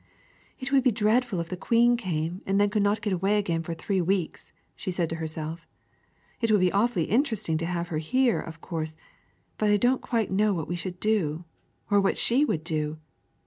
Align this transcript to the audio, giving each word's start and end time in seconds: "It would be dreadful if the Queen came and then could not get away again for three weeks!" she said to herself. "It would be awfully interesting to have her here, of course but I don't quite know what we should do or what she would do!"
"It 0.59 0.71
would 0.71 0.81
be 0.83 0.89
dreadful 0.91 1.39
if 1.41 1.49
the 1.49 1.55
Queen 1.55 1.95
came 1.95 2.41
and 2.47 2.59
then 2.59 2.71
could 2.71 2.81
not 2.81 3.01
get 3.03 3.13
away 3.13 3.37
again 3.37 3.61
for 3.61 3.75
three 3.75 4.01
weeks!" 4.01 4.51
she 4.75 4.89
said 4.89 5.11
to 5.11 5.17
herself. 5.17 5.67
"It 6.41 6.49
would 6.49 6.59
be 6.59 6.71
awfully 6.71 7.03
interesting 7.03 7.55
to 7.59 7.67
have 7.67 7.89
her 7.89 7.99
here, 7.99 8.39
of 8.39 8.61
course 8.61 8.97
but 9.59 9.69
I 9.69 9.77
don't 9.77 10.01
quite 10.01 10.31
know 10.31 10.55
what 10.55 10.67
we 10.67 10.75
should 10.75 10.99
do 10.99 11.45
or 11.91 12.01
what 12.01 12.17
she 12.17 12.43
would 12.43 12.63
do!" 12.63 12.97